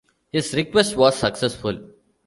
His 0.31 0.55
request 0.55 0.95
was 0.97 1.15
successful. 1.15 1.77